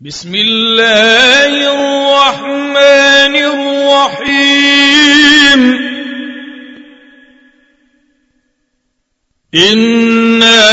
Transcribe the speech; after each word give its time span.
بسم 0.00 0.34
الله 0.34 1.72
الرحمن 1.72 3.34
الرحيم 3.36 5.60
إنا 9.54 10.70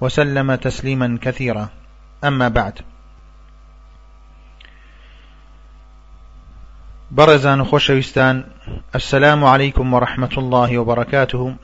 وسلم 0.00 0.54
تسليما 0.54 1.18
كثيرا 1.22 1.68
أما 2.24 2.48
بعد 2.48 2.78
برزان 7.10 7.64
خوشويستان 7.64 8.44
السلام 8.94 9.44
عليكم 9.44 9.94
ورحمة 9.94 10.28
الله 10.38 10.78
وبركاته 10.78 11.56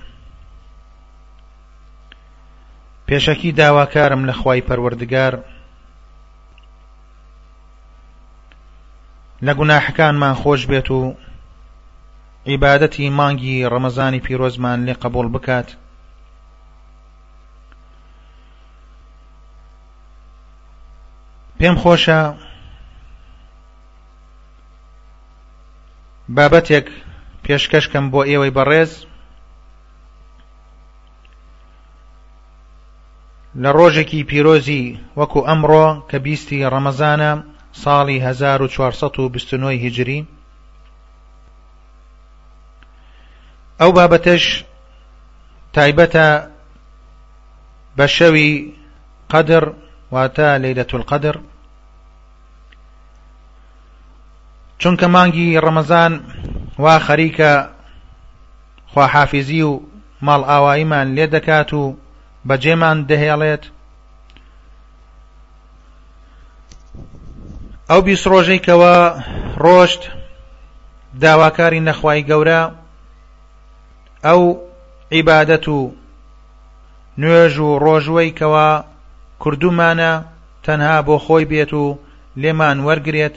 بشكي 3.09 3.51
داواکارم 3.51 3.93
كارم 3.93 4.27
لخواي 4.31 4.62
پروردگار 4.62 5.35
لقنا 9.43 9.79
حكان 9.81 10.15
ما 10.15 10.35
خوش 10.35 10.65
بيتو 10.65 11.12
عبادتي 12.47 13.11
مانجي 13.11 13.67
رمضاني 13.67 14.21
في 14.21 14.35
روزمان 14.35 14.87
لقبول 14.87 15.29
بكات 15.29 15.73
پێم 21.62 21.77
خۆشە 21.83 22.21
بابەتێک 26.37 26.87
پێشکەشکەم 27.45 28.05
بۆ 28.12 28.21
ئێوەی 28.28 28.55
بەڕێز 28.56 28.93
لە 33.62 33.71
ڕۆژێکی 33.77 34.21
پیرۆزی 34.31 34.84
وەکو 35.19 35.41
ئەمڕۆ 35.49 35.89
کە 36.09 36.19
بیستی 36.27 36.69
ڕەمەزانە 36.73 37.33
ساڵی 37.83 38.19
1429 38.27 39.73
هیجری 39.84 40.21
ئەو 43.81 43.91
بابەتش 43.99 44.44
تایبەتە 45.75 46.29
بە 47.97 48.06
شەوی 48.17 48.50
قەدر 49.33 49.65
واتە 50.15 50.49
لەیلەت 50.62 50.93
القەدر 50.99 51.37
چونکە 54.82 55.06
مانگی 55.16 55.47
ڕەمەزان 55.65 56.12
وا 56.82 56.94
خەریکە 57.06 57.53
خواحافیزی 58.93 59.60
و 59.70 59.72
ماڵ 60.26 60.43
ئاواییمان 60.53 61.06
لێ 61.16 61.26
دەکات 61.34 61.70
و 61.81 61.82
بەجێمان 62.48 62.98
دەهێڵێت 63.10 63.65
ئەو 67.91 68.00
بیست 68.06 68.26
ڕۆژەی 68.32 68.65
کەوە 68.66 68.94
ڕۆشت 69.65 70.03
داواکاری 71.22 71.84
نەخوای 71.88 72.26
گەورە 72.28 72.60
ئەو 74.26 74.43
عیبادەت 75.14 75.66
و 75.76 75.81
نوێژ 77.20 77.54
و 77.66 77.70
ڕۆژوەی 77.84 78.34
کەوە 78.38 78.69
کردومانە 79.43 80.12
تەنها 80.64 80.97
بۆ 81.06 81.16
خۆی 81.25 81.44
بێت 81.50 81.72
و 81.82 81.84
لێمان 82.43 82.78
وەرگێت 82.87 83.37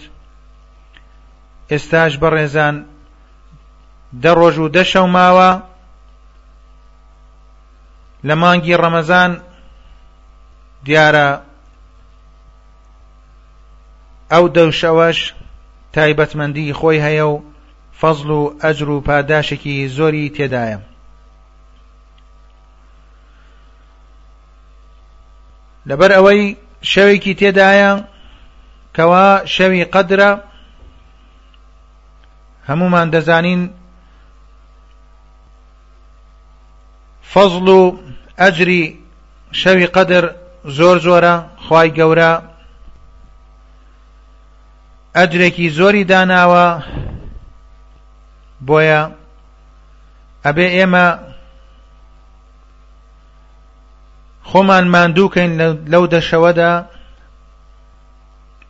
ئێستاش 1.72 2.14
بەڕێزان 2.22 2.76
دە 4.24 4.32
ڕۆژ 4.40 4.56
و 4.64 4.72
دەشەو 4.76 5.08
ماوە 5.16 5.50
لە 8.28 8.36
مانگی 8.42 8.80
ڕەمەزان 8.82 9.32
دیارە 10.86 11.30
ئەو 14.32 14.46
دەوشەوەش 14.56 15.18
تایبەتمەندی 15.94 16.76
خۆی 16.80 17.04
هەیە 17.06 17.26
و 17.34 17.44
فەزل 18.00 18.30
و 18.40 18.42
ئەجر 18.64 18.88
و 18.94 19.04
پاداشێکی 19.08 19.76
زۆری 19.98 20.34
تێدایە 20.36 20.80
لەبەر 25.90 26.12
ئەوەی 26.16 26.44
شەوێکی 26.92 27.34
تێدایە 27.42 27.92
کەوا 28.96 29.28
شەوی 29.56 29.86
قەدرە 29.94 30.32
هەمومان 32.70 33.08
دەزانین 33.14 33.62
فەزڵ 37.32 37.68
و 37.78 37.82
ئەجری 38.42 38.84
شەوی 39.62 39.88
قەدر 39.96 40.24
زۆر 40.78 40.98
زۆرە 41.06 41.36
خی 41.66 41.88
گەورە 41.98 42.32
ئەجرێکی 45.18 45.68
زۆری 45.78 46.04
داناوە 46.12 46.68
بۆیە 48.68 49.02
ئەبێ 50.46 50.68
ئێمە 50.78 51.08
خۆمان 54.50 54.86
ماندووکەین 54.94 55.52
لەو 55.94 56.04
دەشەوەدا 56.16 56.72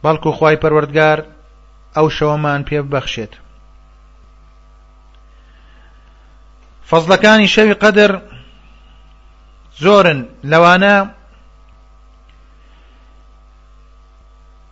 بەڵکو 0.03 0.29
خی 0.37 0.55
پەروەردگار 0.61 1.19
ئەو 1.95 2.07
شەوەمان 2.17 2.61
پێ 2.67 2.79
ببەخشێت 2.83 3.33
فەزلەکانی 6.89 7.47
شەوی 7.53 7.79
قەدر 7.83 8.11
زۆرن 9.81 10.19
لەوانە 10.51 10.95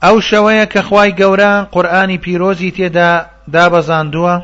ئەو 0.04 0.18
شەوەیە 0.30 0.65
کە 0.74 0.81
خی 0.88 1.10
گەورە 1.21 1.51
قورآانی 1.74 2.21
پیرۆزی 2.24 2.74
تێدا 2.77 3.12
دابەزاندووە 3.54 4.36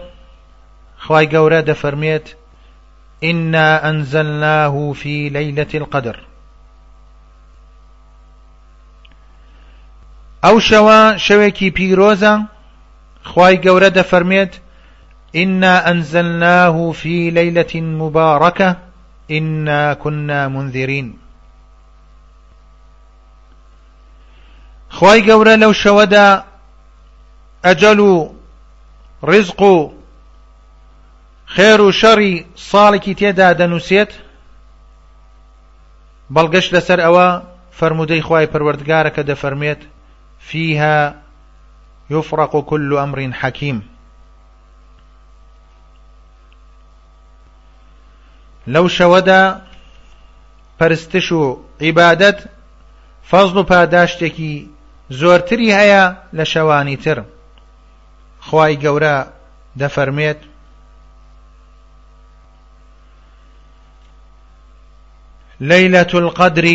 خی 1.04 1.26
گەورە 1.34 1.60
دەفەرمێت 1.70 2.26
ئنا 3.28 3.68
ئەنزەلناه 3.84 4.74
في 5.00 5.16
لەیلەتی 5.36 5.78
القدر 5.82 6.16
ئەو 10.46 10.58
شەوە 10.68 11.00
شەوێکی 11.26 11.74
پیرۆزە 11.78 12.34
خی 13.32 13.56
گەورە 13.64 13.90
دەفەرمێت 13.98 14.54
إنا 15.36 15.92
أنزلناه 15.92 16.92
في 16.92 17.30
ليلة 17.30 17.82
مباركة 17.82 18.76
إنا 19.32 19.94
كنا 19.94 20.48
منذرين 20.48 21.18
خواي 24.90 25.32
قورا 25.32 25.56
لو 25.56 25.72
شودا 25.74 26.44
أجل 27.66 28.30
رزق 29.24 29.92
خير 31.46 31.92
شر 31.92 32.44
صالك 32.56 33.04
تيدا 33.10 33.78
شەڕی 33.80 34.12
بل 36.30 36.48
قشل 36.48 36.82
سر 36.82 37.06
أوا 37.06 37.42
فرمودي 37.72 38.22
خواي 38.22 38.48
فەرمودەی 38.48 39.24
دفرميت 39.24 39.80
فيها 40.40 41.16
يفرق 42.10 42.58
كل 42.58 42.94
أمر 42.98 43.32
حكيم 43.34 43.84
لەو 48.74 48.86
شەوەدا 48.98 49.42
پەرستش 50.80 51.28
و 51.32 51.42
عیبادەت 51.84 52.40
فەزڵ 53.30 53.56
و 53.62 53.68
پاداشتێکی 53.72 54.54
زۆرتری 55.20 55.76
هەیە 55.80 56.04
لە 56.38 56.46
شەوانی 56.54 56.98
تر 57.04 57.18
خی 58.50 58.74
گەورە 58.84 59.18
دەفەرمێت 59.80 60.40
ليلة 65.62 66.10
القدر 66.14 66.66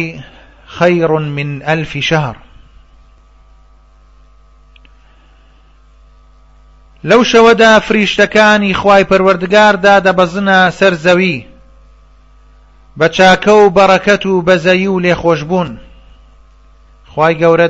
خير 0.78 1.10
من 1.36 1.62
ألف 1.62 1.98
شهر 1.98 2.36
لەو 7.04 7.22
شەوەدا 7.32 7.72
فریشتەکانی 7.86 8.74
خوای 8.80 9.04
پەروەردگاردا 9.10 9.96
دەبەزنە 10.06 10.70
سەر 10.78 10.94
زەوی 11.04 11.46
بەچاکە 12.98 13.52
و 13.62 13.70
بەڕەکەت 13.76 14.22
و 14.26 14.42
بەزەیی 14.46 14.86
و 14.92 14.98
لێخۆشببوون 15.04 15.70
خی 17.12 17.34
گەورە 17.40 17.66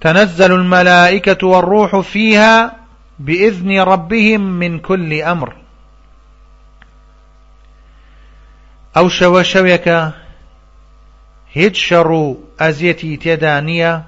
تنزل 0.00 0.52
الملائكة 0.52 1.42
والروح 1.46 2.00
فيها 2.00 2.72
بإذن 3.18 3.70
ربهم 3.80 4.40
من 4.40 4.78
كل 4.78 5.22
أمر 5.22 5.52
أو 8.96 9.08
شو 9.08 9.42
شويك 9.42 9.88
هیچ 11.56 11.76
شەڕ 11.92 12.06
و 12.10 12.36
ئەزیەتی 12.60 13.16
تێدا 13.22 13.60
نییە 13.60 14.02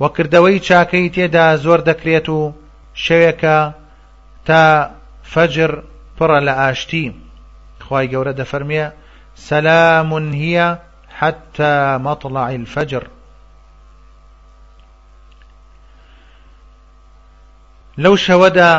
وەکردەوەی 0.00 0.60
چاکەی 0.66 1.08
تێدا 1.14 1.46
تا 4.44 4.90
فجر 5.22 5.70
پڕە 6.18 6.40
لە 6.46 6.54
خی 7.88 8.06
گەورە 8.12 8.32
دەفەرمیە 8.40 8.86
سەلامون 9.48 10.26
هیە 10.42 10.68
حتى 11.18 11.72
مطلع 12.06 12.46
الفجر 12.58 13.04
لەو 18.02 18.14
شەوەدا 18.26 18.72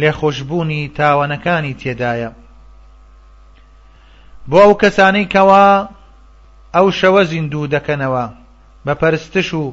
لێخۆشببوونی 0.00 0.82
تاوانەکانی 0.98 1.76
تێدایە 1.80 2.30
بۆ 4.50 4.58
ئەو 4.64 4.74
کەسانەی 4.82 5.30
کەوا 5.34 5.66
ئەو 6.74 6.86
شەوە 7.00 7.22
زیندوو 7.30 7.70
دەکەنەوە 7.74 8.24
بە 8.86 8.94
پەرستش 9.00 9.48
و 9.60 9.64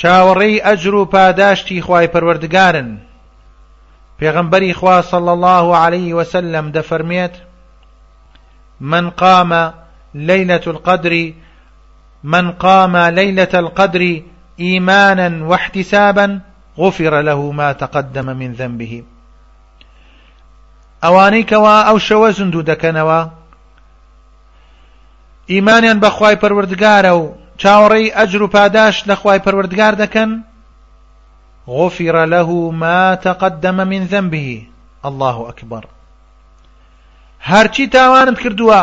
چاوەڕێی 0.00 0.62
ئەجر 0.66 0.94
و 1.00 1.04
پاداشتی 1.14 1.82
خی 1.86 2.06
پەروەردگارن 2.12 2.88
غنبري 4.30 4.72
خوا 4.74 5.00
صلى 5.00 5.32
الله 5.32 5.76
عليه 5.76 6.14
وسلم 6.14 6.70
دفرميت 6.72 7.32
من 8.80 9.10
قام 9.10 9.72
ليلة 10.14 10.60
القدر 10.66 11.32
من 12.24 12.52
قام 12.52 12.96
ليلة 12.96 13.48
القدر 13.54 14.20
إيمانا 14.60 15.44
واحتسابا 15.44 16.40
غفر 16.78 17.20
له 17.20 17.52
ما 17.52 17.72
تقدم 17.72 18.36
من 18.36 18.52
ذنبه 18.52 19.04
أوانيك 21.04 21.48
کەوا 21.54 21.82
ئەو 21.88 21.98
نوا 22.10 22.30
إيمانا 22.30 22.62
دەکەنەوە 22.62 23.20
ئیمانیان 25.50 26.00
بەخوای 26.00 26.36
پەروەردگارە 26.42 27.10
و 27.18 27.32
چاوەڕێی 27.62 28.14
ئەجر 28.14 28.42
و 28.42 28.48
پاداش 28.48 29.04
غفر 31.68 32.26
له 32.26 32.70
ما 32.70 33.14
تقدم 33.14 33.86
من 33.88 34.04
ذنبه 34.04 34.66
الله 35.04 35.48
أكبر 35.48 35.84
هرچی 37.40 37.86
تاوانم 37.86 38.34
کردووە 38.34 38.82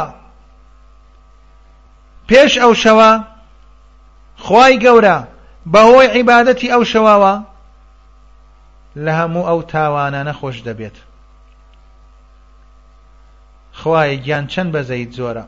پێش 2.29 2.53
ئەو 2.61 2.73
شەوە 2.83 3.11
خی 4.45 4.73
گەورە 4.83 5.17
بەهۆی 5.73 6.07
عیبادەتی 6.15 6.71
ئەو 6.73 6.83
شەواوە 6.91 7.33
لە 9.05 9.11
هەموو 9.19 9.47
ئەو 9.49 9.59
تاوانە 9.71 10.21
نەخۆش 10.29 10.57
دەبێت 10.67 10.95
خوای 13.79 14.17
گیان 14.23 14.45
چەند 14.53 14.69
بەزەیت 14.75 15.11
زۆرە 15.19 15.45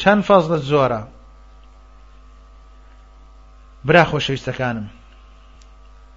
چەند 0.00 0.22
فەزلت 0.28 0.62
زۆرە 0.70 1.00
برا 3.84 4.04
خۆشەویستەکانم 4.10 4.86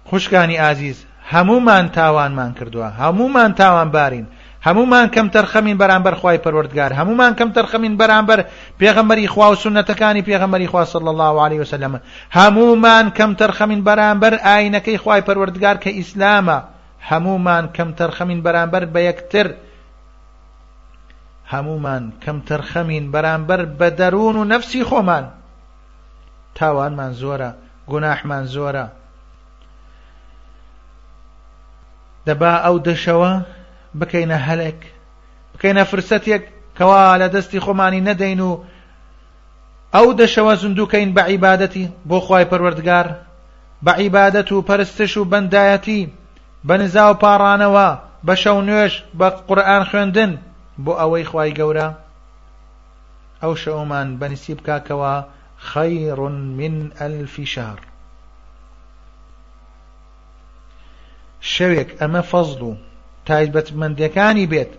خوشکانی 0.04 0.56
ئازیز 0.58 1.04
هەمومان 1.32 1.84
تاوانمان 1.92 2.52
کردووە 2.54 2.88
هەمومان 3.00 3.54
تاوان 3.56 3.90
بارین 3.90 4.26
هەمومان 4.66 5.06
کەم 5.14 5.28
تەرخەمین 5.34 5.76
بەرامبەر 5.80 6.14
خی 6.22 6.38
پەروەردگار 6.44 6.92
هەمومان 6.98 7.32
کەم 7.38 7.50
تەرخەمین 7.56 7.94
بەرامبەر 8.00 8.40
پێغەمەری 8.80 9.26
خوا 9.32 9.46
و 9.52 9.56
سنەتەکانی 9.62 10.24
پێغەمەری 10.28 10.68
خوا 10.72 10.84
صلی 10.84 11.08
الله 11.08 11.34
عليه 11.44 11.60
وسلم 11.60 12.00
هەمومان 12.38 13.06
کەم 13.16 13.30
تەرخەمین 13.40 13.80
بەرامبەر 13.88 14.32
ئاینەکەی 14.46 14.98
خی 15.02 15.20
پەروەردگار 15.26 15.76
کە 15.84 15.90
ئیسلامە 15.98 16.58
هەمومان 17.10 17.64
کەم 17.76 17.90
تەرخەمین 17.98 18.40
بەرامبەر 18.46 18.82
بە 18.94 19.00
یەکتر 19.10 19.46
هەمومان 21.52 22.04
کەم 22.24 22.38
تەرخەمین 22.48 23.04
بەرامبەر 23.14 23.60
بە 23.78 23.88
دەروون 23.98 24.36
و 24.36 24.44
نەفسی 24.52 24.84
خۆمان 24.88 25.24
تاوانمان 26.54 27.12
زۆرە 27.20 27.50
گوناحمان 27.86 28.44
زۆرە 28.46 28.86
دبا 32.26 32.54
او 32.56 32.78
دشوا 32.78 33.38
بكينا 33.94 34.34
هلك 34.36 34.92
بكينا 35.54 35.84
فرسەتێک 35.84 36.42
کەوا 36.78 37.26
دستي 37.26 37.60
دەستی 37.60 37.60
ندينو 37.60 38.04
نەدەین 38.06 38.40
و 38.42 38.52
ئەو 39.94 40.08
دەشەوە 40.20 40.54
زندووکەین 40.62 41.10
بە 41.16 41.22
عیبادەتی 41.30 41.90
بۆ 42.08 42.18
خی 42.26 42.44
پەروەردگار 42.50 43.06
بە 43.84 43.92
عیبادەت 44.00 44.48
و 44.52 44.62
پەرستش 44.68 45.12
و 45.16 45.24
بەندایەتی 45.32 46.10
بەنزا 46.68 47.04
و 47.12 47.20
پاڕانەوە 47.22 47.88
خواي 48.28 48.70
گورا 48.70 48.86
او 48.86 49.18
بە 49.18 49.28
قورآان 49.48 49.84
خوێندن 49.84 50.38
بۆ 50.78 50.92
من 56.58 56.92
الف 57.04 57.40
شهر 57.44 57.78
شەوێک 61.52 61.88
ئەمە 62.00 62.22
فەزل 62.30 62.60
و 62.68 62.72
تایبەتمەندەکانی 63.26 64.50
بێت 64.52 64.72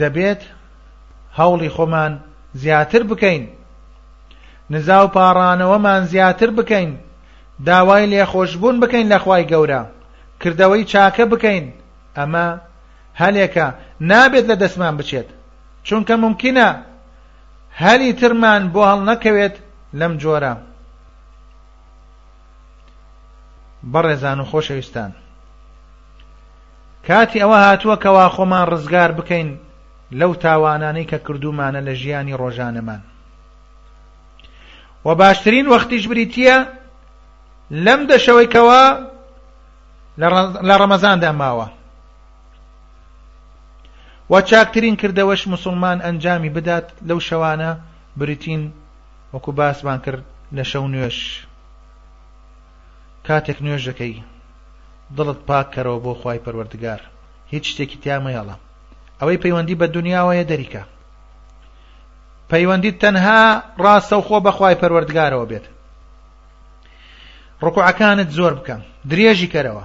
دەبێت 0.00 0.42
هەوڵی 1.38 1.70
خۆمان 1.76 2.12
زیاتر 2.62 3.02
بکەین 3.10 3.44
نزا 4.72 4.98
و 5.04 5.08
پاڕانەوەمان 5.16 6.02
زیاتر 6.12 6.50
بکەین 6.58 6.90
داوای 7.66 8.08
لێخۆشببوون 8.12 8.76
بکەین 8.82 9.10
لەخوای 9.12 9.48
گەورە 9.52 9.82
کردەوەی 10.42 10.88
چاکە 10.90 11.24
بکەین 11.32 11.66
ئەمە 12.18 12.48
هەلێکە 13.22 13.66
نابێت 14.10 14.44
لە 14.50 14.56
دەستمان 14.62 14.94
بچێت 14.98 15.28
چونکە 15.86 16.14
ممکنە 16.24 16.68
هەلی 17.82 18.12
ترمان 18.20 18.62
بۆ 18.72 18.80
هەڵ 18.90 19.00
نەکەوێت 19.10 19.54
لەم 20.00 20.12
جۆرە 20.22 20.54
بەڕێزان 23.92 24.38
و 24.42 24.48
خۆشەویستان 24.50 25.10
کاتی 27.06 27.40
ئەوە 27.42 27.58
هاتووە 27.66 27.96
کەوا 28.04 28.24
خۆمان 28.34 28.64
ڕزگار 28.72 29.10
بکەین 29.18 29.48
لەو 30.18 30.32
تاوانانەی 30.44 31.08
کە 31.10 31.18
کردومانە 31.26 31.80
لە 31.86 31.94
ژیانی 32.00 32.38
ڕۆژانەمان 32.40 33.02
و 35.06 35.08
باشترین 35.20 35.66
وەختیش 35.72 36.04
بریتە 36.10 36.56
لەم 37.84 38.00
دەشەوەی 38.12 38.52
کەوا 38.54 38.84
لە 40.68 40.74
ڕەمەزاندا 40.80 41.30
ماوە 41.42 41.68
و 44.32 44.34
چاکترین 44.50 44.96
کردەوەش 45.00 45.42
مسلمان 45.54 45.98
ئەنجامی 46.02 46.50
بدات 46.56 46.86
لەو 47.08 47.18
شەوانە 47.28 47.70
بریتین 48.20 48.62
وەکو 49.34 49.52
باسمان 49.58 49.98
کرد 50.04 50.22
لە 50.56 50.64
شەو 50.70 50.86
نوێش 50.92 51.47
کاتێک 53.28 53.58
نوێژ 53.64 53.82
دەکەی 53.88 54.14
دڵت 55.16 55.38
پاکەرەوە 55.48 55.98
بۆ 56.04 56.12
خی 56.22 56.38
پەروەردگار 56.44 57.00
هیچ 57.52 57.64
شتێکی 57.72 57.98
تیامەیەڵە 58.02 58.54
ئەوەی 59.20 59.40
پەیوەندی 59.42 59.78
بە 59.80 59.86
دنیاوەیە 59.96 60.44
دەریکە 60.50 60.82
پەیوەندی 62.50 62.92
تەنها 63.02 63.40
ڕاستە 63.84 64.14
و 64.18 64.22
خۆ 64.26 64.36
بەخوای 64.46 64.80
پەروەردگارەوە 64.82 65.46
بێت 65.50 65.66
ڕکوعەکانت 67.64 68.30
زۆر 68.38 68.52
بکە 68.58 68.76
درێژی 69.10 69.52
کەرەوە 69.54 69.84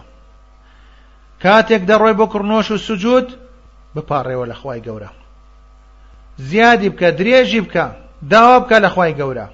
کاتێک 1.44 1.82
دەڕۆی 1.90 2.18
بۆ 2.20 2.26
کڕنۆش 2.34 2.68
و 2.72 2.78
سوجود 2.88 3.28
بپارڕێەوە 3.96 4.46
لە 4.52 4.56
خی 4.62 4.80
گەورە 4.88 5.10
زیادی 6.50 6.90
بکە 6.94 7.10
درێژی 7.20 7.62
بکە 7.66 7.86
داوا 8.32 8.58
بکە 8.64 8.78
لە 8.86 8.90
خی 8.96 9.14
گەورە 9.20 9.48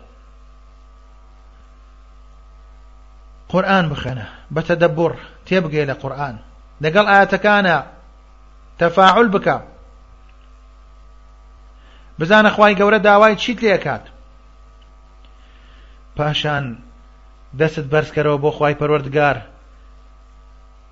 قورآن 3.52 3.86
بخێنە 3.92 4.28
بەتەدەبڕ 4.56 5.12
تێبگەی 5.46 5.88
لە 5.90 5.96
قورآن 6.02 6.36
لەگەڵ 6.84 7.06
ئاەتەکانە 7.10 7.78
تەفاعول 8.80 9.28
بکە 9.36 9.58
بزانە 12.20 12.50
خی 12.56 12.74
گەورە 12.80 13.00
داوای 13.08 13.36
چیت 13.42 13.60
لێکات 13.64 14.04
پاشان 16.18 16.66
دەست 17.60 17.86
بەرزکەرەوە 17.92 18.38
بۆ 18.44 18.50
خی 18.58 18.74
پەروەردگار 18.80 19.38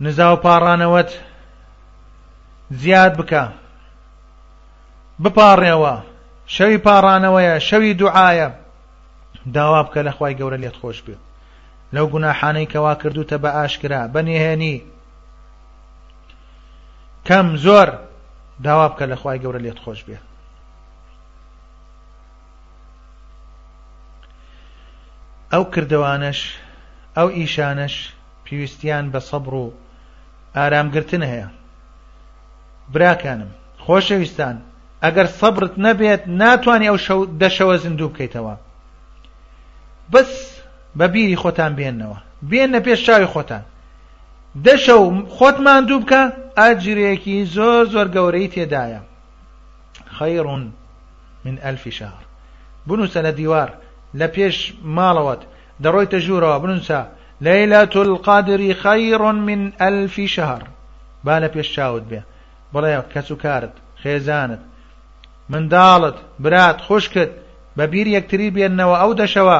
نزا 0.03 0.27
و 0.33 0.41
پاڕانەوەت 0.45 1.11
زیاد 2.81 3.13
بکە 3.19 3.43
بپاڕێەوە 5.23 5.95
شەوی 6.55 6.77
پاڕانەوەیە 6.85 7.53
شەوی 7.69 7.93
دوعاە 7.99 8.49
داوا 9.55 9.79
بکە 9.83 9.99
لە 10.07 10.11
خی 10.17 10.33
گەورە 10.39 10.57
لێت 10.63 10.77
خۆش 10.81 10.99
بێت 11.07 11.21
لەو 11.93 12.07
گوناحانەی 12.13 12.65
کەوا 12.73 12.93
کردوتە 13.01 13.37
بە 13.43 13.49
ئاشکرا 13.57 14.01
بەنێهێنی 14.13 14.77
کەم 17.27 17.47
زۆر 17.65 17.89
داوا 18.65 18.87
بکە 18.91 19.05
لە 19.11 19.15
خی 19.21 19.37
گەورە 19.43 19.59
لێت 19.65 19.79
خۆش 19.85 19.99
بێت 20.07 20.23
ئەو 25.53 25.63
کردوانش 25.73 26.39
ئەو 27.17 27.27
ئیشانش 27.37 27.95
پێویستیان 28.45 29.05
بە 29.13 29.19
سەبر 29.29 29.53
و 29.63 29.65
ئارامگرتن 30.55 31.23
هەیە 31.31 31.47
براکانم 32.93 33.51
خۆشەویستان 33.85 34.55
ئەگەر 35.03 35.27
سەبرت 35.39 35.73
نەبێت 35.85 36.23
ناتوانانی 36.41 36.89
ئەو 36.89 36.99
دەشەوە 37.41 37.75
زیندوو 37.83 38.09
بکەیتەوە 38.13 38.55
بەس 40.11 40.33
بە 40.97 41.07
بیری 41.13 41.35
خۆتان 41.43 41.71
بێننەوە 41.79 42.17
بێنە 42.49 42.79
پێش 42.85 42.99
چاوی 43.07 43.25
خۆتان 43.33 43.63
دەشە 44.65 44.95
و 44.99 45.07
خۆتمان 45.37 45.83
دوو 45.87 45.99
بکە 46.03 46.21
ئاجرەیەکی 46.57 47.35
زۆر 47.55 47.83
زۆر 47.93 48.07
گەورەی 48.15 48.47
تێدایە 48.53 49.01
خەیڕون 50.17 50.63
من 51.45 51.55
ئەلفی 51.63 51.91
شار 51.97 52.21
بنووسە 52.87 53.19
لە 53.27 53.31
دیوار 53.39 53.69
لە 54.19 54.27
پێش 54.35 54.57
ماڵەوەت 54.97 55.41
دەڕۆیتە 55.83 56.19
ژوورەوە 56.25 56.57
بنووسە 56.61 56.99
لەیلە 57.45 57.79
القادری 58.05 58.73
خەیڕون 58.81 59.35
من 59.49 59.61
ألف 59.89 60.15
شهر 60.35 60.61
با 61.23 61.39
بيش 61.39 61.67
شاود 61.75 61.75
چاوت 61.75 62.03
بێ 62.13 62.21
بڵێ 62.73 62.91
کەس 63.13 63.27
و 63.31 64.55
من 65.49 65.67
دالت 65.73 66.15
برات 66.39 66.77
خوشکت 66.87 67.29
بە 67.77 67.81
يكتري 67.83 68.11
یەکتری 68.15 68.69
نوا 68.79 68.95
او 69.03 69.11
دەشەوە 69.21 69.59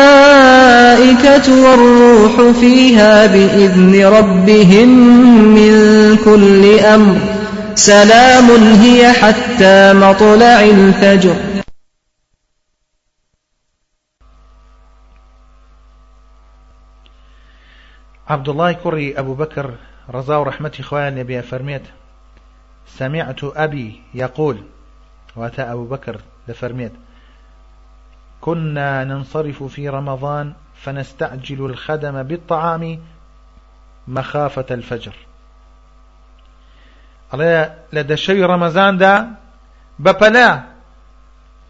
الْمَلَائِكَةُ 0.31 1.45
وَالرُّوحُ 1.63 2.55
فِيهَا 2.59 3.25
بِإِذْنِ 3.25 3.93
رَبِّهِمْ 4.07 4.89
مِنْ 5.57 5.73
كُلِّ 6.25 6.63
أَمْرٍ 6.79 7.15
سَلَامٌ 7.75 8.47
هِيَ 8.83 9.01
حَتَّى 9.13 9.93
مَطْلَعِ 9.93 10.59
الْفَجْرِ 10.63 11.35
عبد 18.27 18.49
الله 18.49 18.71
كري 18.71 19.19
أبو 19.19 19.33
بكر 19.33 19.75
رضا 20.13 20.37
ورحمة 20.37 20.71
إخوان 20.79 21.15
نبي 21.15 21.41
فرميت 21.41 21.83
سمعت 22.99 23.39
أبي 23.43 24.01
يقول 24.13 24.57
واتى 25.35 25.61
أبو 25.61 25.83
بكر 25.85 26.17
لفرميت 26.47 26.91
كنا 28.41 29.03
ننصرف 29.03 29.63
في 29.63 29.89
رمضان 29.89 30.53
فنستعجل 30.75 31.65
الخدم 31.65 32.23
بالطعام 32.23 32.99
مخافة 34.07 34.65
الفجر 34.71 35.15
شوي 38.13 38.43
رمضان 38.45 38.97
دا 38.97 39.37
ڕەمەزاندا 39.95 40.11
دا 40.29 40.67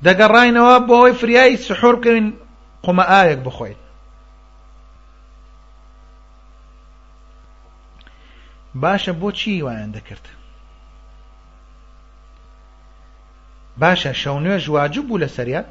دەگەڕاینەوە 0.06 0.76
بۆ 0.88 0.94
ئەوەی 0.98 1.14
فرياي 1.14 1.58
سحور 1.58 1.96
كمين 2.04 2.38
قم 2.84 3.00
آيك 3.02 3.38
بخۆین 3.38 3.76
باشا 8.76 9.12
بو 9.12 9.32
چي 9.32 9.64
وان 9.64 9.92
دكرت 9.92 10.28
باشا 13.78 14.12
شونيو 14.14 14.74
واجب 14.74 15.12
ولا 15.12 15.28
لە 15.28 15.66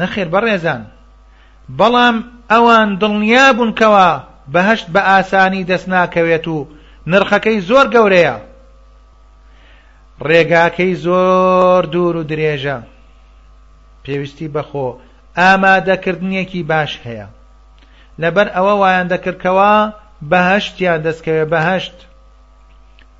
نەخێر 0.00 0.28
بەڕێزان 0.34 0.82
بەڵام 1.78 2.16
ئەوان 2.52 2.88
دڵنیا 3.00 3.46
بوونکەوە 3.58 4.08
بەهشت 4.52 4.86
بە 4.94 5.00
ئاسانی 5.10 5.66
دەست 5.70 5.86
ناکەوێت 5.92 6.46
و 6.54 6.58
نرخەکەی 7.10 7.58
زۆر 7.68 7.86
گەورەیە 7.94 8.36
ڕێگاکەی 10.28 10.94
زۆر 11.04 11.82
دوور 11.92 12.14
و 12.20 12.28
درێژە 12.30 12.78
پێویستی 14.04 14.48
بەخۆ 14.54 14.88
ئامادەکردنیەکی 15.38 16.62
باش 16.70 16.92
هەیە 17.06 17.26
لەبەر 18.22 18.48
ئەوە 18.56 18.72
وایان 18.80 19.06
دەکردکەوە 19.12 19.72
بەهشتیان 20.30 21.00
دەستکەوێ 21.06 21.44
بەهشت 21.52 21.96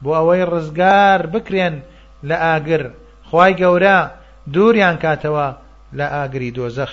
بۆ 0.03 0.11
ئەوەی 0.19 0.43
ڕزگار 0.53 1.21
بکرێن 1.33 1.77
لە 2.29 2.37
ئاگر 2.45 2.83
خی 3.31 3.53
گەورە 3.61 3.99
دووریان 4.53 4.97
کاتەوە 5.05 5.49
لە 5.99 6.07
ئاگری 6.15 6.51
دۆزەخ 6.57 6.91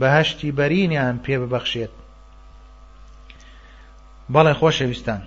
بەهشتی 0.00 0.50
بەرینیان 0.58 1.16
پێ 1.24 1.36
ببەخشێت 1.42 1.92
بەڵێ 4.32 4.54
خۆشەویستان 4.60 5.22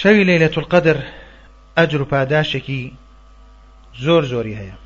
شەوی 0.00 0.26
لەی 0.28 0.38
لە 0.44 0.48
تولقەدر 0.54 0.98
ئەجر 1.78 2.00
و 2.02 2.08
پاداشێکی 2.12 2.82
زۆر 4.04 4.22
زۆری 4.32 4.58
هەیە 4.60 4.76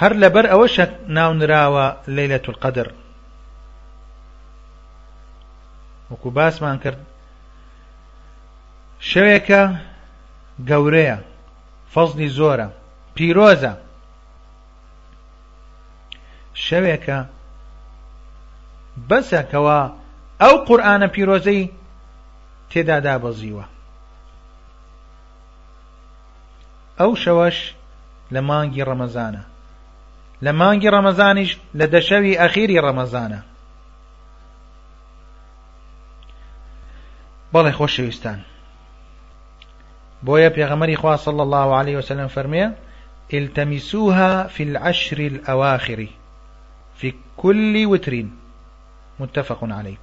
هەر 0.00 0.12
لەبەر 0.22 0.46
ئەوەشە 0.52 0.86
ناونراوە 1.16 1.86
لەیلە 2.16 2.38
تولقەدر 2.44 2.88
وەکو 6.10 6.30
باسمان 6.36 6.78
کرد 6.84 7.00
شەوێکە 9.10 9.62
گەورەیە 10.68 11.16
فەزلی 11.94 12.28
زۆرە 12.38 12.68
پیرۆزە 13.16 13.72
شەوێکە 16.64 17.18
بەسەکەوە 19.08 19.80
ئەو 20.42 20.54
قورآانە 20.66 21.08
پیرۆزەی 21.14 21.70
تێدا 22.70 22.98
دابەزیوە 23.06 23.66
ئەو 27.00 27.10
شەوەش 27.22 27.58
لە 28.34 28.40
مانگی 28.48 28.86
ڕەمەزانە 28.88 29.42
لە 30.44 30.52
مانگی 30.60 30.92
ڕەمەزانیش 30.94 31.50
لە 31.78 31.86
دەشەوی 31.94 32.38
ئەخیری 32.42 32.82
ڕەمەزانە 32.86 33.40
بەڵێ 37.52 37.72
خۆشەویستان 37.78 38.40
بويا 40.24 40.48
بيغمري 40.48 40.96
خواه 40.96 41.16
صلى 41.16 41.42
الله 41.42 41.76
عليه 41.76 41.96
وسلم 41.96 42.28
فرمية 42.28 42.74
التمسوها 43.34 44.46
في 44.46 44.62
العشر 44.62 45.18
الأواخر 45.18 46.06
في 46.96 47.12
كل 47.36 47.86
وترين 47.86 48.32
متفق 49.20 49.58
عليه 49.62 49.96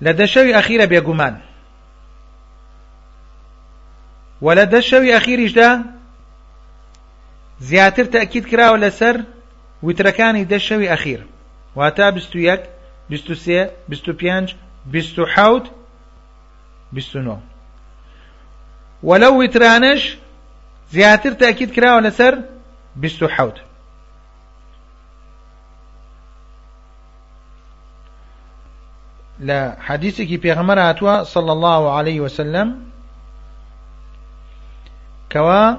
لدى 0.00 0.22
الشوي 0.22 0.58
أخيرا 0.58 0.84
بيغمان 0.84 1.38
ولدى 4.40 4.76
الشوي 4.78 5.16
أخير 5.16 5.44
إجداء 5.46 5.82
زياتر 7.60 8.04
تأكيد 8.04 8.44
كرا 8.46 8.70
ولا 8.70 8.90
سر 8.90 9.20
وتركاني 9.82 10.44
دا 10.44 10.56
الشوي 10.56 10.92
أخير 10.94 11.26
واتا 11.76 12.10
بستو 12.10 12.38
يك 12.38 12.70
بستو 13.10 13.34
سي 13.34 13.70
بستو 13.88 14.12
بيانج 14.12 14.54
بستو 14.94 15.26
حوت 15.26 15.70
بسنو 16.94 17.38
ولو 19.02 19.46
ترانش 19.46 20.16
زياتر 20.90 21.32
تأكيد 21.32 21.70
كراوة 21.72 22.08
سر 22.10 22.38
بسو 22.96 23.28
حوت 23.28 23.58
لا 29.38 29.76
حديثك 29.80 30.38
بيغمر 30.40 30.78
أتوا 30.90 31.22
صلى 31.22 31.52
الله 31.52 31.92
عليه 31.96 32.20
وسلم 32.20 32.90
كوا 35.32 35.74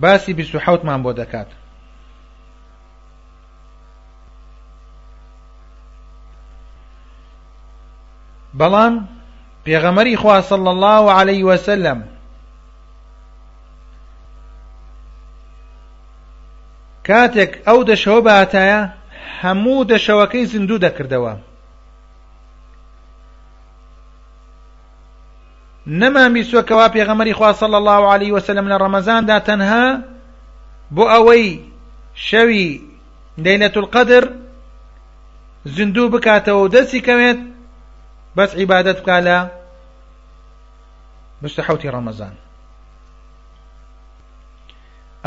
باسي 0.00 0.32
بسو 0.32 0.58
حوت 0.58 0.84
ما 0.84 0.96
بودكات 0.96 1.48
بەڵام 8.60 8.94
پێغەمەری 9.64 10.20
خواسەڵ 10.22 10.62
الله 10.74 11.02
عليه 11.18 11.42
وسلم 11.50 11.98
کاتێک 17.08 17.52
ئەو 17.66 17.78
دەشەوە 17.90 18.20
باتایە 18.28 18.80
هەموو 19.42 19.84
دەشەوەکەی 19.92 20.48
زیندوو 20.52 20.82
دەکردەوە 20.86 21.32
نەمامی 26.00 26.46
سوەکەوا 26.50 26.86
پێغەمەری 26.96 27.36
خواسەڵ 27.38 27.72
الله 27.80 28.00
عليه 28.14 28.30
وسلم 28.36 28.66
لە 28.72 28.76
ڕەمەزاندا 28.82 29.38
تەنها 29.48 29.86
بۆ 30.96 31.04
ئەوەی 31.12 31.46
شەوی 32.28 32.64
لەیلەت 33.44 33.76
القدر 33.82 34.24
زیندوو 35.74 36.08
بکاتەوە 36.14 36.60
و 36.64 36.70
دەستی 36.74 37.00
کەوێت 37.06 37.40
بس 38.38 38.56
عبادتك 38.56 39.08
على 39.08 39.24
لا 39.30 39.48
مستحوتي 41.42 41.88
رمضان 41.88 42.32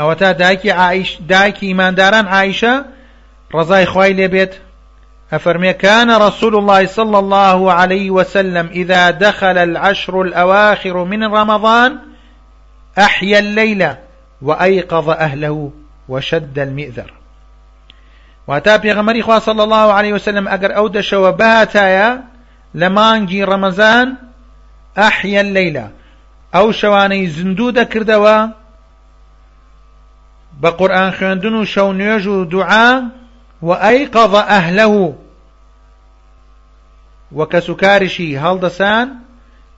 او 0.00 0.12
تا 0.12 0.32
داكي 0.32 0.70
عائش 0.72 1.18
داكي 1.20 1.66
ايمان 1.66 1.94
داران 1.94 2.26
عائشة 2.26 2.84
رضاي 3.54 3.86
خواي 3.86 4.12
لبيت 4.12 4.54
أفرمي 5.32 5.72
كان 5.72 6.10
رسول 6.10 6.56
الله 6.56 6.86
صلى 6.86 7.18
الله 7.18 7.72
عليه 7.72 8.10
وسلم 8.10 8.66
إذا 8.66 9.10
دخل 9.10 9.58
العشر 9.58 10.22
الأواخر 10.22 11.04
من 11.04 11.24
رمضان 11.24 11.98
أحيا 12.98 13.38
الليلة 13.38 13.98
وأيقظ 14.42 15.10
أهله 15.10 15.72
وشد 16.08 16.58
المئذر 16.58 17.12
واتا 18.46 18.76
پیغمبری 18.78 19.20
خواه 19.22 19.38
صلى 19.38 19.62
الله 19.64 19.92
عليه 19.92 20.12
وسلم 20.12 20.48
اگر 20.48 20.72
او 20.76 20.88
دشو 20.88 21.32
لمانجي 22.74 23.44
رمضان 23.44 24.16
أحيا 24.98 25.40
الليلة 25.40 25.90
أو 26.54 26.72
شواني 26.72 27.26
زندودة 27.26 27.82
كردوا 27.84 28.46
بقرآن 30.60 31.10
خندن 31.10 31.64
نيجو 31.78 32.42
دعاء 32.44 33.04
وأيقظ 33.62 34.34
أهله 34.34 35.14
وكسكارشي 37.32 38.38
هلدسان 38.38 39.14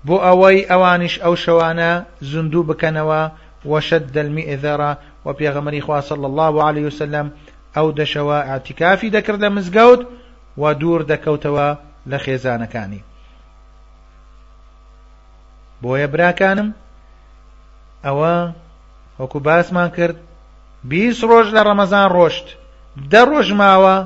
بو 0.05 0.17
أوي 0.17 0.65
أوانش 0.65 1.19
أو 1.21 1.35
شوانا 1.35 2.05
زندو 2.23 2.63
بكنوا 2.63 3.29
وشد 3.65 4.19
المئذرة 4.19 4.99
وبيغمري 5.25 5.81
خوا 5.81 6.01
صلى 6.01 6.27
الله 6.27 6.63
عليه 6.65 6.83
وسلم 6.87 7.31
أو 7.77 7.91
دشوا 7.91 8.49
اعتكافي 8.51 9.09
دكر 9.11 9.37
لمزقود 9.37 10.07
ودور 10.57 11.03
دكوتوا 11.03 11.75
لە 12.13 12.19
خێزانەکانی 12.25 13.03
بۆیە 15.83 16.07
براکانم 16.15 16.69
ئەوە 18.05 18.35
وەکو 19.21 19.39
باسمان 19.47 19.91
کرد 19.97 20.17
بیست 20.91 21.23
ڕۆژ 21.31 21.47
لە 21.57 21.63
ڕەمەزان 21.69 22.09
ڕۆشت 22.17 22.47
دە 23.13 23.21
ڕۆژ 23.31 23.49
ماوە 23.61 23.97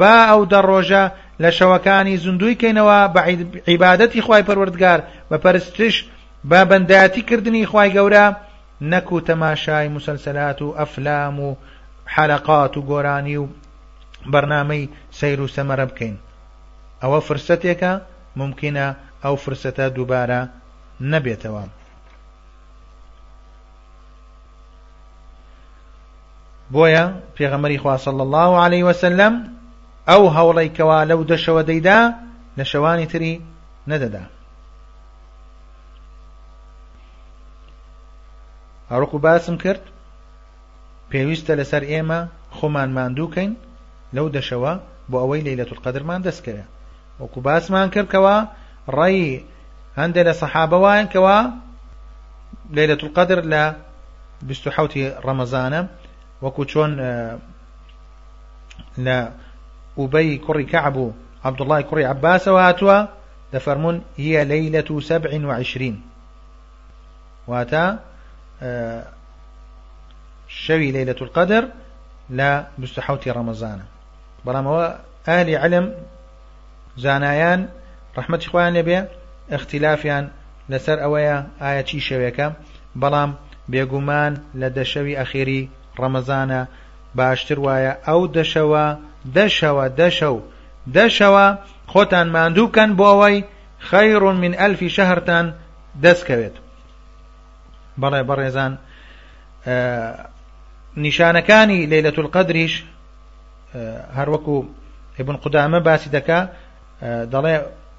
با 0.00 0.14
ئەو 0.30 0.42
دە 0.52 0.60
ڕۆژە 0.70 1.04
لە 1.42 1.50
شەوەکانی 1.58 2.16
زندوی 2.24 2.58
کەینەوە 2.60 2.98
بە 3.14 3.20
عیبادەتی 3.70 4.22
خی 4.26 4.42
پەروەردگار 4.48 5.00
بە 5.30 5.36
پەرستش 5.44 5.96
با 6.50 6.60
بەنداتی 6.70 7.22
کردنی 7.28 7.66
خی 7.70 7.88
گەورە 7.96 8.26
نەکو 8.90 9.20
تەماشای 9.28 9.88
مسلسلات 9.96 10.62
و 10.62 10.74
ئەفلام 10.80 11.36
و 11.46 11.56
حەلقات 12.16 12.76
و 12.76 12.82
گۆرانی 12.90 13.36
و 13.42 13.44
بەرنامەی 14.32 14.88
سیر 15.18 15.40
و 15.40 15.48
سەمەرە 15.54 15.86
بکەین 15.90 16.16
ئەوە 17.02 17.18
فرسەتێکە 17.28 17.92
ممکنە 18.40 18.86
ئەو 19.24 19.34
فرسەتە 19.44 19.84
دووبارە 19.96 20.40
نەبێتەوە 21.12 21.64
بۆیە 26.74 27.04
پێغەمەری 27.36 27.82
خواسەڵ 27.82 28.16
الله 28.26 28.50
عليه 28.64 28.82
وسلم 28.88 29.34
ئەو 30.08 30.22
هەوڵێکەوە 30.36 30.98
لەو 31.10 31.20
دەشەوە 31.32 31.62
دەیدا 31.70 31.98
لە 32.58 32.64
شەوانی 32.70 33.06
تری 33.12 33.32
نەدەدا 33.90 34.24
هەڕق 38.90 39.12
و 39.14 39.22
باسم 39.26 39.56
کرد 39.64 39.82
پێویستە 41.10 41.52
لەسەر 41.60 41.82
ئێمە 41.90 42.20
خۆمان 42.56 42.90
ماندووکەین 42.96 43.50
لەو 44.16 44.26
دەشەوە 44.36 44.72
بۆ 45.10 45.16
ئەوەی 45.22 45.44
لەیلەت 45.46 45.70
قەدرمان 45.84 46.20
دەستکەوێت 46.26 46.68
وكباس 47.20 47.70
ما 47.70 47.84
انكر 47.84 48.04
كوا 48.04 48.42
ري 48.90 49.44
عندنا 49.96 50.30
الصحابه 50.30 50.76
وان 50.76 51.06
كوا 51.06 51.42
ليله 52.70 52.98
القدر 53.02 53.40
لا 53.44 53.74
بستحوتي 54.42 55.08
رمضان 55.24 55.88
وكوتشون 56.42 57.00
آه، 57.00 57.38
لا 58.98 59.32
ابي 59.98 60.36
كري 60.38 60.64
كعب 60.64 61.10
عبد 61.44 61.60
الله 61.60 61.80
كري 61.80 62.04
عباس 62.06 62.48
واتوا 62.48 63.06
دفرمون 63.52 64.02
هي 64.16 64.44
ليله 64.44 65.00
سبع 65.00 65.46
وعشرين 65.46 66.02
واتا 67.46 67.98
آه، 68.62 69.04
شوي 70.48 70.90
ليله 70.90 71.16
القدر 71.22 71.68
لا 72.30 72.64
بستحوتي 72.78 73.30
رمضان 73.30 73.78
برامو 74.44 74.94
اهلي 75.28 75.56
علم 75.56 75.94
زانایان 77.02 77.60
ڕحمەتی 78.18 78.48
خۆیان 78.50 78.72
لێبێ 78.76 78.98
اختلافیان 79.56 80.24
لەسەر 80.72 80.96
ئەوەیە 81.02 81.36
ئایا 81.62 81.82
چی 81.88 81.98
شەوێکە 82.08 82.46
بەڵام 83.02 83.30
بێگومان 83.72 84.32
لە 84.60 84.68
دەشەوی 84.78 85.18
ئەخێری 85.20 85.62
ڕەمەزانە 86.02 86.62
باشتر 87.18 87.58
وایە 87.66 87.92
ئەو 88.08 88.22
دەشەوە 88.36 88.84
دەشەوە 89.38 89.84
دەشە 90.00 90.28
و 90.34 90.38
دەشەوە 90.96 91.46
خۆتان 91.92 92.28
ماندوو 92.34 92.68
بکەن 92.70 92.90
بۆ 92.98 93.04
ئەوەی 93.10 93.38
خەیڕون 93.88 94.36
من 94.44 94.52
ئەلفی 94.60 94.90
شەهرتان 94.96 95.46
دەستکەوێت 96.04 96.56
بەڵێ 98.02 98.22
بەڕێزان 98.28 98.72
نیشانەکانی 101.04 101.86
لەیلەت 101.92 102.16
القەدریش 102.22 102.74
هەروەکو 104.18 104.56
ابن 105.20 105.36
قدامە 105.44 105.80
باسی 105.86 106.08
دەکا 106.16 106.40
دڵێ 107.04 107.56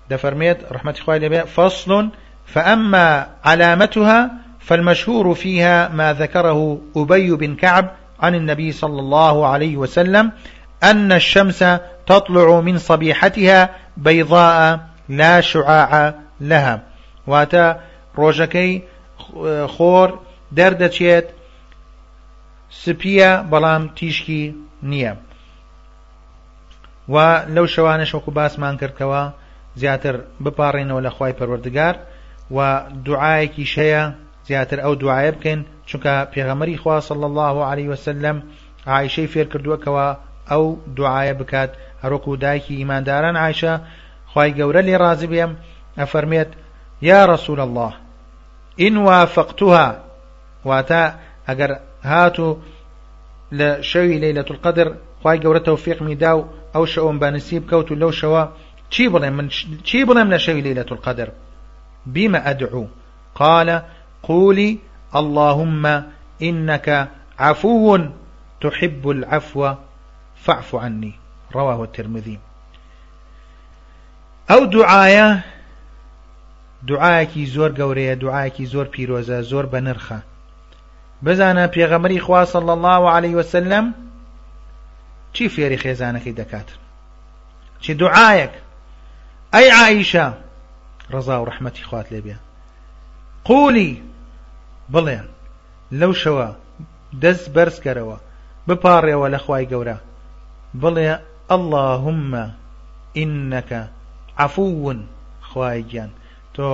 دفرميت 0.10 0.58
رحمة 0.72 0.96
خوای 1.06 1.42
فصل 1.44 2.10
فأما 2.46 3.26
علامتها 3.46 4.32
فالمشهور 4.60 5.34
فيها 5.36 5.88
ما 5.90 6.14
ذكره 6.14 6.82
أبي 6.98 7.32
بن 7.32 7.56
كعب 7.56 7.90
عن 8.20 8.36
النبي 8.36 8.72
صلى 8.72 9.00
الله 9.00 9.48
عليه 9.48 9.78
وسلم 9.78 10.32
أن 10.84 11.12
الشمس 11.12 11.64
تطلع 12.08 12.60
من 12.62 12.78
صبيحتها 12.78 13.70
بيضاء 13.98 14.80
لا 15.10 15.42
شعاع 15.42 16.14
لها 16.42 16.82
واتا 17.28 17.80
روجكي 18.18 18.82
خور 19.68 20.20
دردتشيت 20.52 21.28
سبيا 22.72 23.42
بلام 23.42 23.88
تيشكي 23.88 24.54
نيام 24.84 25.18
و 27.14 27.18
لەو 27.56 27.66
شەوانە 27.76 28.06
شەکو 28.12 28.30
باسمان 28.38 28.76
کردکەوە 28.82 29.22
زیاتر 29.82 30.16
بپارڕێنەوە 30.44 31.02
لە 31.08 31.12
خی 31.18 31.32
پەروەردگار 31.40 31.96
و 32.56 32.84
دوعاەکی 33.06 33.66
شەیە 33.74 34.04
زیاتر 34.48 34.78
ئەو 34.86 34.94
دوعاە 35.02 35.32
بکەین 35.38 35.62
چونکە 35.90 36.14
پێغەمەری 36.34 36.82
خواصل 36.84 37.22
الله 37.28 37.56
عليه 37.72 37.88
وسلم 37.94 38.38
عیشەی 38.98 39.28
فێر 39.34 39.48
کردووەکەوە 39.54 40.08
ئەو 40.52 40.66
دوعاە 40.98 41.34
بکات 41.42 41.70
هەرۆک 42.04 42.26
و 42.28 42.36
دایکی 42.44 42.76
ئیمانداران 42.80 43.36
عیشە 43.48 43.74
خی 44.34 44.50
گەورە 44.58 44.82
لێ 44.88 44.96
ڕازی 45.04 45.28
بێم 45.32 45.52
ئەفەرمێت 46.00 46.52
یا 47.10 47.22
رسول 47.34 47.60
الله 47.66 47.92
إن 48.88 48.96
وافقتها 49.08 49.88
واتە 50.70 51.04
ئەگەر 51.48 51.72
هاتو 52.12 52.50
لە 53.60 53.70
شەوی 53.90 54.20
لەیلة 54.24 54.46
القدر 54.54 54.88
خی 55.22 55.38
گەورە 55.44 55.62
تەوفیقمی 55.68 56.16
دا 56.24 56.32
و 56.38 56.42
او 56.76 56.86
شوم 56.86 57.20
بنسيب 57.20 57.66
بکەوت 57.68 57.92
لو 57.92 57.98
لەو 58.10 58.14
شەوە 58.16 58.46
چی 58.90 59.08
بڵێ 59.10 59.30
من 59.30 59.50
چی 59.84 60.06
بڵێم 60.06 60.34
القدر 60.92 61.30
بما 62.06 62.40
أدعو 62.52 62.88
قال 63.36 63.82
قولي 64.24 64.80
اللهم 65.16 66.04
إنك 66.42 67.08
عفو 67.40 67.98
تحب 68.62 69.08
العفو 69.10 69.74
فاعف 70.36 70.76
عني 70.76 71.14
رواه 71.56 71.84
الترمذي 71.84 72.40
او 74.52 74.66
دعايا 74.66 75.40
دعاك 76.84 77.30
زور 77.40 77.70
قورية 77.82 78.14
دعاك 78.14 78.62
زور 78.64 78.86
پیرۆزە 78.86 79.32
زور 79.42 79.66
بنرخة 79.66 80.20
بزانا 81.24 81.66
بيغمري 81.66 82.20
خواه 82.20 82.44
صلى 82.44 82.74
الله 82.74 83.10
عليه 83.10 83.36
وسلم 83.36 83.94
چی 85.34 85.46
فێری 85.50 85.78
خێزانەکەی 85.84 86.38
دەکات 86.42 86.70
چی 87.82 87.92
دوعاەک 88.02 88.54
ئەی 89.54 89.68
عیشا 89.80 90.28
ڕزا 91.14 91.36
و 91.42 91.46
ڕحمەتی 91.50 91.84
خوات 91.84 92.08
لێبێ 92.14 92.36
قولی 93.50 94.02
بڵێن 94.94 95.28
لەو 96.00 96.14
شەوە 96.22 96.48
دەست 97.22 97.46
بەرزکەرەوە 97.56 98.18
بپارڕێەوە 98.68 99.28
لە 99.36 99.40
خی 99.46 99.64
گەورە 99.72 99.98
بڵێ 100.82 101.10
ئەلهمە 101.50 102.46
ئینەکە 103.18 103.82
عفوون 104.46 105.00
خوای 105.50 105.80
گیان 105.90 106.12
تۆ 106.56 106.72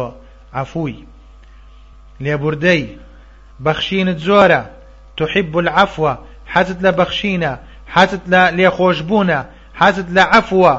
عفووی 0.53 1.05
لێبوردەی 2.23 2.83
بەخشینت 3.65 4.17
زۆرە 4.27 4.61
تحب 5.17 5.51
العفوە 5.57 6.13
حەزت 6.53 6.79
لە 6.85 6.91
بەخشینە 6.99 7.53
حەزت 7.93 8.23
لە 8.33 8.41
لێخۆشببوونە 8.57 9.39
حەزت 9.81 10.07
لە 10.15 10.23
عەفوە 10.33 10.75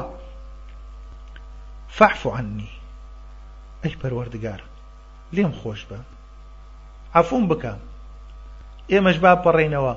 فەحف 1.97 2.21
عنی 2.37 2.69
ئەی 3.83 3.95
پەروەردگار 4.01 4.61
لێم 5.35 5.51
خۆش 5.61 5.81
بە 5.89 5.99
عەفوم 7.15 7.43
بکە 7.49 7.73
ئێمەش 8.91 9.17
با 9.23 9.31
پەڕێنەوە 9.43 9.93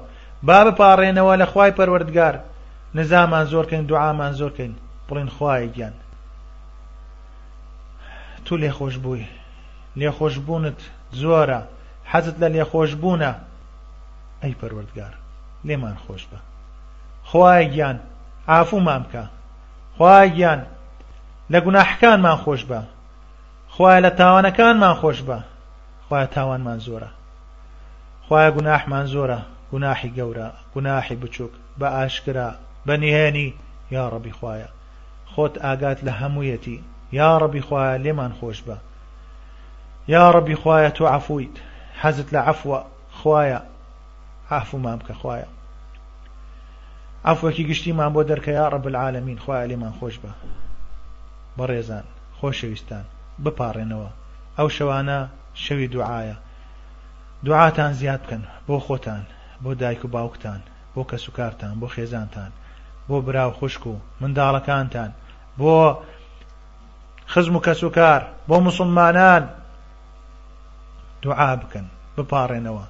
با 0.47 0.59
بپارڕێنەوە 0.67 1.35
لە 1.43 1.47
خوای 1.53 1.77
پەروەردگار 1.79 2.35
نزامان 2.95 3.45
زۆرکەین 3.53 3.85
دوعامان 3.87 4.33
زۆرکەین 4.39 4.75
بڵێن 5.09 5.29
خوای 5.37 5.69
گیان 5.75 5.93
تو 8.45 8.57
لێخۆش 8.63 8.97
بووی 9.05 9.27
لێخۆشببوونت 10.01 10.81
زۆرە 11.21 11.61
حەزت 12.11 12.37
لە 12.43 12.49
لێخۆشببوونە 12.55 13.33
ئەی 14.43 14.55
پەروەردگار 14.61 15.15
لێمان 15.67 15.97
خۆش 16.07 16.23
بە 16.33 16.39
خوای 17.31 17.71
گیان 17.71 18.01
عافو 18.49 18.81
مامکە 18.85 19.23
خوای 19.97 20.31
گیان 20.31 20.67
لە 21.53 21.59
گوناحکانمان 21.65 22.37
خۆش 22.37 22.63
بە 22.71 22.81
خوای 23.69 24.01
لە 24.03 24.11
تاوانەکانمان 24.21 24.95
خۆش 24.95 25.19
بە 25.29 25.39
خوای 26.09 26.27
تاوانمان 26.27 26.79
زۆرە 26.79 27.09
خوای 28.29 28.51
گوناحمان 28.51 29.07
زۆرە 29.07 29.39
گوناحی 29.73 30.11
گەورە 30.17 30.49
گوناحی 30.75 31.17
بچووک 31.23 31.51
بە 31.81 31.85
ئاشکرا 31.97 32.51
بە 32.87 32.91
نهێنی 33.03 33.55
یاڕەبی 33.95 34.33
خوایە 34.41 34.69
خۆت 35.35 35.55
ئاگات 35.65 35.99
لە 36.07 36.11
هەموویەتی 36.21 36.83
یاڕەبی 37.19 37.61
خوایە 37.67 37.97
لێمان 38.05 38.33
خۆش 38.41 38.59
بە 38.67 38.77
یاڕەبی 40.15 40.55
خوایە 40.63 40.91
تۆ 40.97 41.05
عفویت 41.17 41.57
حەزت 42.01 42.29
لە 42.35 42.39
عفوە 42.53 42.81
خوایە 43.19 43.61
عفومان 44.51 44.99
بکە 44.99 45.13
خوایە 45.23 45.47
ئەفوەکی 47.29 47.65
گشتیمان 47.71 48.11
بۆ 48.15 48.23
دەرکە 48.31 48.49
یا 48.59 48.67
ڕەب 48.75 48.87
العالمین 48.91 49.39
خۆی 49.45 49.67
لێمان 49.71 49.95
خۆش 49.99 50.17
بە 50.23 50.33
بەڕێزان 51.59 52.05
خۆشەویستان 52.39 53.05
بپارڕێنەوە 53.45 54.09
ئەو 54.59 54.69
شەوانە 54.77 55.19
شەوی 55.65 55.91
دوعاە 55.95 56.37
دوعاتان 57.45 57.93
زیاد 58.01 58.21
بکەن 58.25 58.43
بۆ 58.67 58.77
خۆتان 58.87 59.23
بۆ 59.63 59.71
دایک 59.81 60.01
و 60.05 60.09
باوکتان 60.15 60.61
بۆ 60.95 61.03
کەس 61.11 61.25
و 61.29 61.33
کارتان 61.39 61.75
بۆ 61.81 61.87
خێزانتان 61.95 62.51
بۆ 63.09 63.17
براو 63.27 63.53
خوشک 63.59 63.83
و 63.93 63.95
منداڵەکانتان 64.23 65.11
بۆ 65.59 65.73
خزم 67.33 67.57
و 67.57 67.61
کەس 67.67 67.83
و 67.85 67.91
کار 67.99 68.21
بۆ 68.49 68.55
مسلمانان 68.67 69.45
دوعا 71.23 71.51
بکەن 71.63 71.87
بپارڕێنەوە 72.17 72.85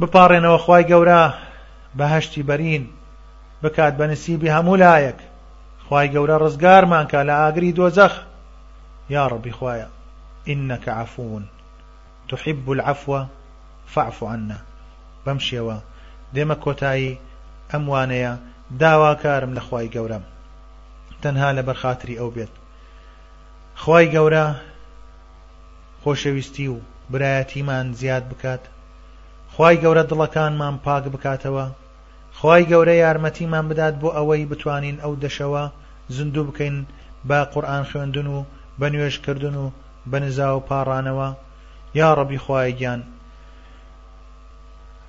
بپارڕێنەوە 0.00 0.58
خی 0.64 0.82
گەورە 0.90 1.22
بەهشتی 1.98 2.42
بەرین 2.48 2.84
بکات 3.62 3.94
بە 3.96 4.02
نسیبی 4.10 4.48
هەموو 4.48 4.76
لایەک 4.84 5.18
خی 5.88 6.06
گەورە 6.14 6.36
ڕزگارمانکە 6.44 7.20
لە 7.28 7.34
ئاگری 7.40 7.76
دۆزەخ 7.78 8.14
یا 9.14 9.24
ڕبی 9.32 9.52
خوایە 9.58 9.88
ئینەکە 10.48 10.92
عفون 11.00 11.44
تحب 12.28 12.70
العفوە 12.72 13.20
فعف 13.94 14.22
عنا 14.22 14.56
بەم 15.24 15.38
شێوە 15.48 15.76
دێمە 16.34 16.56
کۆتایی 16.64 17.18
ئەموانەیە 17.72 18.32
داواکارم 18.80 19.52
لە 19.56 19.60
خی 19.66 19.86
گەورەم 19.94 20.24
تەنها 21.22 21.50
لە 21.56 21.62
بەرخاتری 21.68 22.18
ئەو 22.20 22.30
بێت 22.36 22.52
خی 23.82 24.06
گەورە 24.14 24.46
خۆشەویستی 26.02 26.68
و 26.74 26.76
برایەتیمان 27.12 27.86
زیاد 28.00 28.24
بکات 28.28 28.62
خی 29.56 29.76
گەورە 29.82 30.04
دڵەکانمان 30.10 30.74
پاک 30.84 31.04
بکاتەوە 31.14 31.66
خی 32.40 32.62
گەورە 32.70 32.94
یارمەتیمان 33.04 33.64
بدات 33.70 33.94
بۆ 34.02 34.08
ئەوەی 34.16 34.50
بتوانین 34.52 34.96
ئەو 35.04 35.14
دەشەوە 35.24 35.62
زندوو 36.16 36.48
بکەین 36.48 36.76
با 37.28 37.38
قورآان 37.52 37.84
خوێندن 37.90 38.26
و 38.36 38.38
بە 38.80 38.86
نوێشکردن 38.92 39.56
و 39.62 39.64
بە 40.10 40.18
نزا 40.24 40.48
و 40.56 40.64
پاڕانەوە 40.68 41.28
یا 42.00 42.08
ڕەبی 42.18 42.42
خوای 42.44 42.72
گیان 42.78 43.00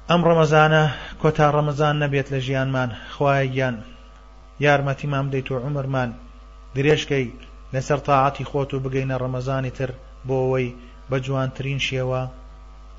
ئەم 0.09 0.21
ڕەمەزانە 0.27 0.83
کۆتا 1.21 1.47
ڕەمەزان 1.55 1.95
نەبێت 2.03 2.27
لە 2.33 2.39
ژیانمان 2.45 2.89
خوای 3.13 3.47
گیان 3.55 3.75
یارمەتیمان 4.65 5.25
بدەیت 5.27 5.47
و 5.51 5.61
عمرمان 5.67 6.09
درێژکەی 6.75 7.27
لەسەر 7.73 7.99
تاعاتی 8.07 8.47
خۆت 8.49 8.69
و 8.73 8.83
بگەینە 8.85 9.15
ڕەمەزانی 9.23 9.73
تر 9.77 9.89
بۆ 10.27 10.35
ئەوەی 10.43 10.69
بە 11.09 11.17
جوانترین 11.25 11.79
شێوە 11.87 12.21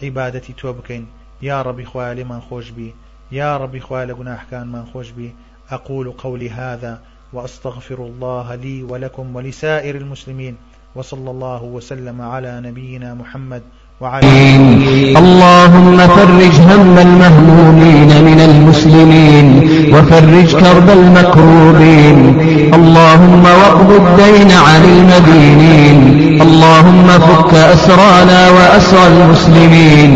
عیبادەتی 0.02 0.58
تۆ 0.60 0.68
بکەین 0.78 1.04
یا 1.48 1.58
ڕەبی 1.66 1.86
خوای 1.90 2.14
لێمان 2.18 2.42
خۆشببی 2.48 2.90
يا 3.32 3.56
رب 3.56 3.78
خوال 3.78 4.14
قناح 4.18 4.44
كان 4.50 4.66
من 4.72 4.86
خوش 4.86 5.10
بي 5.10 5.34
أقول 5.70 6.10
قولي 6.10 6.50
هذا 6.50 7.02
وأستغفر 7.32 7.98
الله 8.06 8.54
لي 8.54 8.82
ولكم 8.82 9.36
ولسائر 9.36 9.96
المسلمين 9.96 10.56
وصلى 10.94 11.30
الله 11.30 11.62
وسلم 11.62 12.20
على 12.22 12.60
نبينا 12.60 13.14
محمد 13.14 13.62
اللهم 14.00 15.98
فرج 15.98 16.54
هم 16.70 16.98
المهمومين 16.98 18.10
من 18.28 18.40
المسلمين 18.40 19.70
وفرج 19.92 20.62
كرب 20.62 20.90
المكروبين 20.90 22.38
اللهم 22.74 23.42
واقض 23.44 23.90
الدين 23.90 24.50
عن 24.52 24.80
المدينين 24.84 26.02
اللهم 26.42 27.08
فك 27.26 27.54
أسرانا 27.54 28.50
وأسر 28.50 28.98
المسلمين 29.06 30.12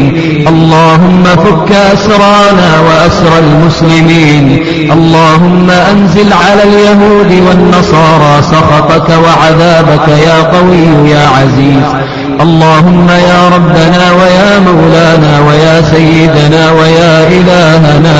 اللهم 0.49 1.25
فك 1.25 1.73
أسرانا 1.73 2.71
وأسر 2.87 3.39
المسلمين 3.39 4.63
اللهم 4.93 5.71
أنزل 5.71 6.33
على 6.33 6.63
اليهود 6.63 7.33
والنصارى 7.49 8.43
سخطك 8.43 9.09
وعذابك 9.25 10.09
يا 10.09 10.41
قوي 10.43 11.09
يا 11.11 11.27
عزيز 11.39 12.22
اللهم 12.43 13.07
يا 13.29 13.49
ربنا 13.57 14.07
ويا 14.21 14.59
مولانا 14.59 15.41
ويا 15.49 15.83
سيدنا 15.83 16.73
ويا 16.73 17.29
إلهنا 17.29 18.19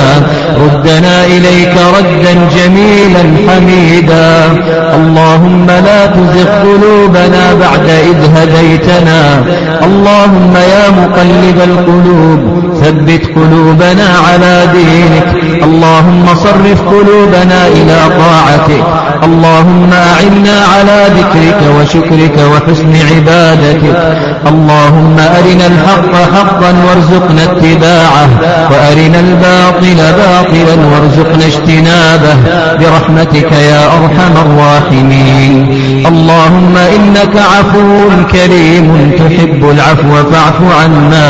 ردنا 0.57 1.25
إليك 1.25 1.75
ردا 1.99 2.33
جميلا 2.55 3.23
حميدا 3.43 4.51
اللهم 4.97 5.67
لا 5.87 6.05
تزغ 6.05 6.47
قلوبنا 6.63 7.45
بعد 7.63 7.89
إذ 7.89 8.37
هديتنا 8.37 9.23
اللهم 9.85 10.55
يا 10.55 10.85
مقلب 11.01 11.57
القلوب 11.69 12.62
ثبت 12.83 13.21
قلوبنا 13.35 14.07
على 14.27 14.67
دينك 14.73 15.43
اللهم 15.63 16.25
صرف 16.43 16.81
قلوبنا 16.81 17.67
إلى 17.67 17.97
طاعتك 18.19 18.83
اللهم 19.23 19.89
أعنا 19.93 20.57
على 20.73 21.07
ذكرك 21.17 21.61
وشكرك 21.77 22.37
وحسن 22.51 22.93
عبادتك 23.11 23.83
اللهم 24.47 25.15
أرنا 25.39 25.65
الحق 25.73 26.13
حقا 26.35 26.71
وارزقنا 26.87 27.43
اتباعه 27.43 28.29
وأرنا 28.71 29.19
الباطل 29.19 29.97
باطلا 30.23 30.75
وارزقنا 30.91 31.45
اجتنابه 31.45 32.35
برحمتك 32.79 33.51
يا 33.51 33.83
أرحم 33.97 34.33
الراحمين 34.45 35.55
اللهم 36.07 36.77
إنك 36.77 37.35
عفو 37.35 38.09
كريم 38.31 39.11
تحب 39.19 39.69
العفو 39.69 40.13
فاعف 40.31 40.61
عنا 40.81 41.27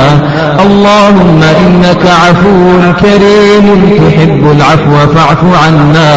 اللهم 0.66 1.40
إنك 1.66 2.04
عفو 2.22 2.82
كريم 3.00 3.66
تحب 4.08 4.44
العفو 4.56 4.94
فاعف 5.14 5.42
عنا 5.64 6.12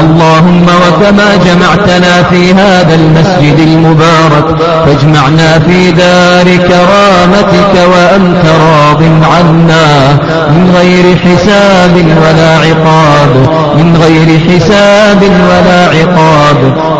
اللهم 0.00 0.66
وكما 0.82 1.28
جمعتنا 1.46 2.22
في 2.22 2.52
هذا 2.54 2.94
المسجد 2.94 3.58
المبارك 3.58 4.46
فاجمعنا 4.86 5.58
في 5.58 5.90
دار 5.90 6.44
كرامتك 6.56 7.74
وأنت 7.94 8.44
راض 8.64 9.02
عنا 9.32 10.12
من 10.50 10.74
غير 10.78 11.16
حساب 11.24 11.92
ولا 11.96 12.52
عقاب 12.56 13.30
من 13.78 13.96
غير 14.02 14.40
حساب 14.50 15.22
ولا 15.22 15.82
عقاب 15.84 16.56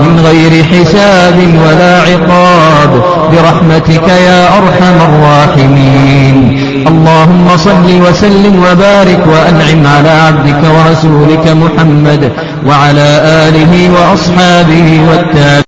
من 0.06 0.20
غير 0.24 0.64
حساب 0.64 1.13
عذاب 1.14 1.54
ولا 1.66 2.00
عقاب 2.02 3.02
برحمتك 3.32 4.08
يا 4.08 4.46
أرحم 4.58 4.96
الراحمين 5.00 6.58
اللهم 6.88 7.56
صل 7.56 8.00
وسلم 8.08 8.54
وبارك 8.58 9.20
وأنعم 9.26 9.86
على 9.96 10.08
عبدك 10.10 10.60
ورسولك 10.76 11.48
محمد 11.48 12.32
وعلى 12.66 13.08
آله 13.48 13.72
وأصحابه 13.94 15.00
والتابعين 15.10 15.63